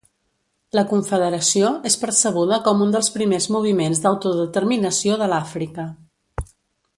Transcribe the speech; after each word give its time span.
La 0.77 0.83
Confederació 0.93 1.67
és 1.89 1.97
percebuda 2.03 2.57
com 2.69 2.81
un 2.85 2.95
dels 2.95 3.11
primers 3.19 3.47
moviments 3.57 4.01
d'autodeterminació 4.07 5.19
de 5.25 5.29
l'Àfrica. 5.35 5.87